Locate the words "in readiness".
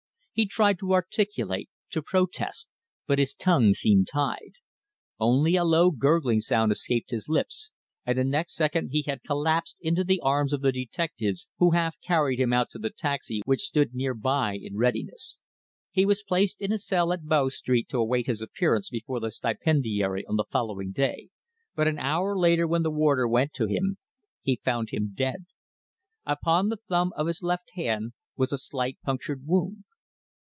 14.59-15.37